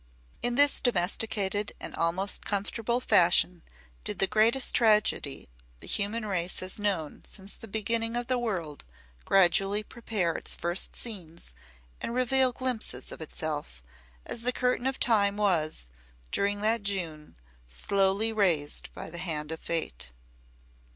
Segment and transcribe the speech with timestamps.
[0.41, 3.61] In this domesticated and almost comfortable fashion
[4.03, 5.47] did the greatest tragedy
[5.79, 8.83] the human race has known since the beginning of the world
[9.25, 11.53] gradually prepare its first scenes
[12.01, 13.83] and reveal glimpses of itself,
[14.25, 15.87] as the curtain of Time was,
[16.31, 17.35] during that June,
[17.67, 20.13] slowly raised by the hand of Fate.